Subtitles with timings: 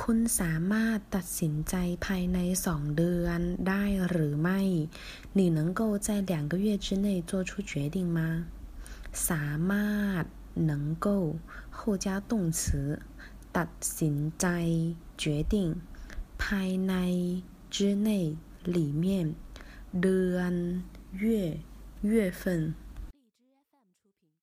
[0.00, 1.74] คุณสามารถตัดสินใจ
[2.06, 4.60] ภายในสองเดือนได้หรือไม่
[5.38, 8.18] 你能够在两个月之内做出决定吗
[9.28, 10.24] สามารถ
[10.70, 10.72] 能
[11.06, 11.08] 够
[11.76, 12.60] 后加动词
[13.56, 14.46] ตัดสินใจ
[15.22, 15.54] 决定
[16.42, 16.94] ภายใน
[17.74, 17.78] 之
[18.08, 18.10] 内
[18.76, 19.04] 里面
[20.02, 20.54] เดือน
[21.22, 21.24] 月
[22.12, 22.42] 月份